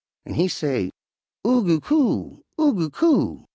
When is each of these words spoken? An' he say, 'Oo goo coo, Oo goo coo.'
An' 0.25 0.33
he 0.33 0.47
say, 0.47 0.89
'Oo 1.45 1.63
goo 1.63 1.79
coo, 1.79 2.43
Oo 2.59 2.73
goo 2.73 2.89
coo.' 2.89 3.47